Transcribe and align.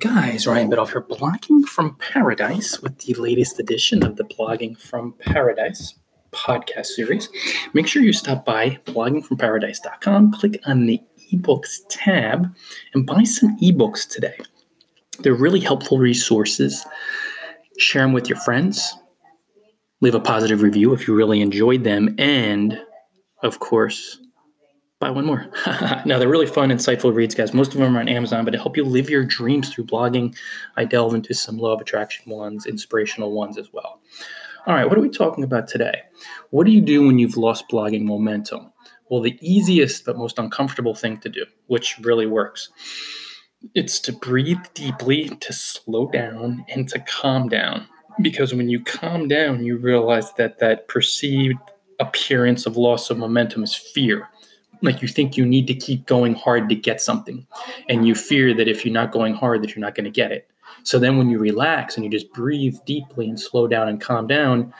Guys, 0.00 0.46
Ryan 0.46 0.70
Biddulph 0.70 0.90
here, 0.90 1.00
blogging 1.00 1.64
from 1.64 1.96
paradise 1.96 2.82
with 2.82 2.98
the 2.98 3.14
latest 3.14 3.58
edition 3.58 4.04
of 4.04 4.16
the 4.16 4.24
Blogging 4.24 4.78
from 4.78 5.14
Paradise 5.20 5.94
podcast 6.32 6.86
series. 6.86 7.30
Make 7.72 7.86
sure 7.86 8.02
you 8.02 8.12
stop 8.12 8.44
by 8.44 8.78
bloggingfromparadise.com, 8.84 10.32
click 10.32 10.60
on 10.66 10.84
the 10.84 11.00
ebooks 11.32 11.78
tab, 11.88 12.54
and 12.92 13.06
buy 13.06 13.24
some 13.24 13.56
ebooks 13.60 14.06
today. 14.06 14.38
They're 15.20 15.32
really 15.32 15.60
helpful 15.60 15.98
resources. 15.98 16.84
Share 17.78 18.02
them 18.02 18.12
with 18.12 18.28
your 18.28 18.38
friends. 18.40 18.94
Leave 20.02 20.14
a 20.14 20.20
positive 20.20 20.60
review 20.60 20.92
if 20.92 21.08
you 21.08 21.14
really 21.14 21.40
enjoyed 21.40 21.84
them. 21.84 22.14
And, 22.18 22.78
of 23.42 23.60
course, 23.60 24.20
buy 24.98 25.10
one 25.10 25.26
more. 25.26 25.46
now 26.06 26.18
they're 26.18 26.28
really 26.28 26.46
fun, 26.46 26.70
insightful 26.70 27.14
reads, 27.14 27.34
guys. 27.34 27.52
Most 27.52 27.72
of 27.72 27.80
them 27.80 27.96
are 27.96 28.00
on 28.00 28.08
Amazon, 28.08 28.44
but 28.44 28.52
to 28.52 28.58
help 28.58 28.76
you 28.76 28.84
live 28.84 29.10
your 29.10 29.24
dreams 29.24 29.72
through 29.72 29.84
blogging, 29.84 30.36
I 30.76 30.84
delve 30.84 31.14
into 31.14 31.34
some 31.34 31.58
law 31.58 31.74
of 31.74 31.80
attraction 31.80 32.30
ones, 32.32 32.66
inspirational 32.66 33.32
ones 33.32 33.58
as 33.58 33.72
well. 33.72 34.00
All 34.66 34.74
right, 34.74 34.88
what 34.88 34.98
are 34.98 35.02
we 35.02 35.10
talking 35.10 35.44
about 35.44 35.68
today? 35.68 36.02
What 36.50 36.66
do 36.66 36.72
you 36.72 36.80
do 36.80 37.06
when 37.06 37.18
you've 37.18 37.36
lost 37.36 37.68
blogging 37.70 38.02
momentum? 38.02 38.72
Well, 39.10 39.20
the 39.20 39.38
easiest 39.40 40.04
but 40.04 40.16
most 40.16 40.38
uncomfortable 40.38 40.94
thing 40.94 41.18
to 41.18 41.28
do, 41.28 41.44
which 41.66 41.98
really 41.98 42.26
works, 42.26 42.70
it's 43.74 44.00
to 44.00 44.12
breathe 44.12 44.64
deeply, 44.74 45.28
to 45.28 45.52
slow 45.52 46.08
down, 46.08 46.64
and 46.68 46.88
to 46.88 46.98
calm 47.00 47.48
down. 47.48 47.86
Because 48.20 48.54
when 48.54 48.68
you 48.68 48.82
calm 48.82 49.28
down, 49.28 49.64
you 49.64 49.76
realize 49.76 50.32
that 50.32 50.58
that 50.58 50.88
perceived 50.88 51.58
appearance 52.00 52.66
of 52.66 52.76
loss 52.76 53.10
of 53.10 53.18
momentum 53.18 53.62
is 53.62 53.74
fear 53.74 54.28
like 54.82 55.02
you 55.02 55.08
think 55.08 55.36
you 55.36 55.46
need 55.46 55.66
to 55.66 55.74
keep 55.74 56.06
going 56.06 56.34
hard 56.34 56.68
to 56.68 56.74
get 56.74 57.00
something 57.00 57.46
and 57.88 58.06
you 58.06 58.14
fear 58.14 58.54
that 58.54 58.68
if 58.68 58.84
you're 58.84 58.92
not 58.92 59.12
going 59.12 59.34
hard 59.34 59.62
that 59.62 59.74
you're 59.74 59.84
not 59.84 59.94
going 59.94 60.04
to 60.04 60.10
get 60.10 60.32
it. 60.32 60.50
So 60.82 60.98
then 60.98 61.16
when 61.18 61.30
you 61.30 61.38
relax 61.38 61.96
and 61.96 62.04
you 62.04 62.10
just 62.10 62.32
breathe 62.32 62.76
deeply 62.86 63.28
and 63.28 63.38
slow 63.38 63.66
down 63.66 63.88
and 63.88 64.00
calm 64.00 64.26
down 64.26 64.72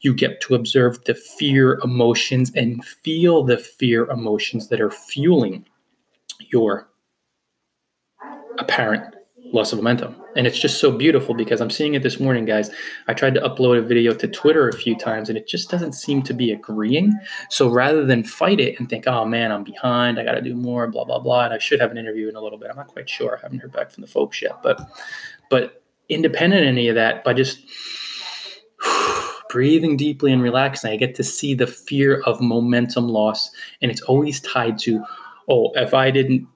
you 0.00 0.14
get 0.14 0.40
to 0.40 0.54
observe 0.54 1.02
the 1.04 1.14
fear 1.14 1.80
emotions 1.82 2.52
and 2.54 2.84
feel 2.84 3.42
the 3.42 3.58
fear 3.58 4.08
emotions 4.10 4.68
that 4.68 4.80
are 4.80 4.90
fueling 4.90 5.66
your 6.52 6.88
apparent 8.58 9.15
loss 9.56 9.72
of 9.72 9.78
momentum. 9.78 10.14
And 10.36 10.46
it's 10.46 10.58
just 10.58 10.78
so 10.78 10.92
beautiful 10.92 11.34
because 11.34 11.60
I'm 11.60 11.70
seeing 11.70 11.94
it 11.94 12.02
this 12.02 12.20
morning, 12.20 12.44
guys. 12.44 12.70
I 13.08 13.14
tried 13.14 13.34
to 13.34 13.40
upload 13.40 13.78
a 13.78 13.82
video 13.82 14.12
to 14.14 14.28
Twitter 14.28 14.68
a 14.68 14.72
few 14.72 14.96
times 14.96 15.28
and 15.28 15.36
it 15.36 15.48
just 15.48 15.70
doesn't 15.70 15.92
seem 15.92 16.22
to 16.24 16.34
be 16.34 16.52
agreeing. 16.52 17.14
So 17.48 17.68
rather 17.68 18.04
than 18.04 18.22
fight 18.22 18.60
it 18.60 18.78
and 18.78 18.88
think, 18.88 19.06
oh 19.06 19.24
man, 19.24 19.50
I'm 19.50 19.64
behind, 19.64 20.20
I 20.20 20.24
got 20.24 20.32
to 20.32 20.42
do 20.42 20.54
more, 20.54 20.86
blah, 20.88 21.04
blah, 21.04 21.18
blah. 21.18 21.46
And 21.46 21.54
I 21.54 21.58
should 21.58 21.80
have 21.80 21.90
an 21.90 21.98
interview 21.98 22.28
in 22.28 22.36
a 22.36 22.40
little 22.40 22.58
bit. 22.58 22.70
I'm 22.70 22.76
not 22.76 22.88
quite 22.88 23.08
sure. 23.08 23.38
I 23.38 23.40
haven't 23.42 23.58
heard 23.58 23.72
back 23.72 23.90
from 23.90 24.02
the 24.02 24.08
folks 24.08 24.40
yet. 24.40 24.62
But, 24.62 24.80
but 25.50 25.82
independent 26.08 26.62
of 26.62 26.68
any 26.68 26.88
of 26.88 26.94
that, 26.94 27.24
by 27.24 27.32
just 27.32 27.58
breathing 29.48 29.96
deeply 29.96 30.32
and 30.32 30.42
relaxing, 30.42 30.92
I 30.92 30.96
get 30.96 31.14
to 31.16 31.24
see 31.24 31.54
the 31.54 31.66
fear 31.66 32.20
of 32.26 32.40
momentum 32.40 33.08
loss. 33.08 33.50
And 33.80 33.90
it's 33.90 34.02
always 34.02 34.40
tied 34.40 34.78
to, 34.80 35.02
oh, 35.48 35.72
if 35.76 35.94
I 35.94 36.10
didn't 36.10 36.46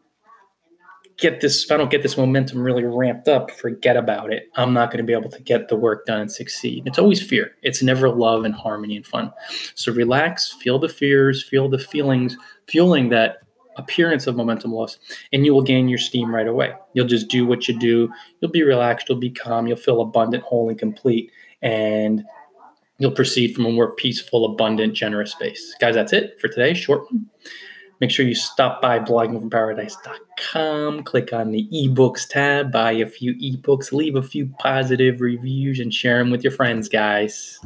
get 1.21 1.41
this, 1.41 1.65
if 1.65 1.71
I 1.71 1.77
don't 1.77 1.91
get 1.91 2.03
this 2.03 2.17
momentum 2.17 2.63
really 2.63 2.85
ramped 2.85 3.29
up, 3.29 3.51
forget 3.51 3.97
about 3.97 4.33
it. 4.33 4.51
I'm 4.57 4.73
not 4.73 4.91
going 4.91 4.99
to 4.99 5.05
be 5.05 5.13
able 5.13 5.31
to 5.31 5.43
get 5.43 5.69
the 5.69 5.77
work 5.77 6.07
done 6.07 6.21
and 6.21 6.33
succeed. 6.33 6.87
It's 6.87 6.99
always 6.99 7.23
fear. 7.23 7.53
It's 7.63 7.83
never 7.83 8.09
love 8.09 8.45
and 8.45 8.55
harmony 8.55 8.97
and 8.97 9.07
fun. 9.07 9.33
So 9.75 9.93
relax, 9.93 10.53
feel 10.53 10.79
the 10.79 10.89
fears, 10.89 11.43
feel 11.43 11.69
the 11.69 11.79
feelings, 11.79 12.37
fueling 12.67 13.11
that 13.11 13.39
appearance 13.77 14.27
of 14.27 14.37
momentum 14.37 14.73
loss, 14.73 14.99
and 15.33 15.47
you 15.47 15.55
will 15.55 15.63
gain 15.63 15.89
your 15.89 15.99
steam 15.99 16.35
right 16.35 16.49
away. 16.49 16.73
You'll 16.93 17.07
just 17.07 17.29
do 17.29 17.47
what 17.47 17.69
you 17.69 17.79
do. 17.79 18.11
You'll 18.41 18.51
be 18.51 18.63
relaxed. 18.63 19.09
You'll 19.09 19.19
be 19.19 19.31
calm. 19.31 19.67
You'll 19.67 19.77
feel 19.77 20.01
abundant, 20.01 20.43
whole, 20.45 20.69
and 20.69 20.79
complete. 20.79 21.31
And 21.63 22.25
you'll 22.99 23.13
proceed 23.13 23.55
from 23.55 23.67
a 23.67 23.71
more 23.71 23.95
peaceful, 23.95 24.45
abundant, 24.45 24.95
generous 24.95 25.33
space. 25.33 25.75
Guys, 25.81 25.95
that's 25.95 26.13
it 26.13 26.39
for 26.41 26.49
today. 26.49 26.75
Short 26.75 27.05
one. 27.11 27.27
Make 28.01 28.11
sure 28.11 28.27
you 28.27 28.35
stop 28.35 28.81
by 28.81 28.99
bloggingfromparadise.com, 28.99 31.03
click 31.03 31.35
on 31.35 31.51
the 31.51 31.69
ebooks 31.69 32.27
tab, 32.27 32.73
buy 32.73 32.93
a 32.93 33.05
few 33.05 33.35
ebooks, 33.35 33.93
leave 33.93 34.17
a 34.17 34.23
few 34.23 34.47
positive 34.59 35.21
reviews, 35.21 35.81
and 35.81 35.93
share 35.93 36.19
them 36.19 36.31
with 36.31 36.43
your 36.43 36.53
friends, 36.53 36.89
guys. 36.89 37.61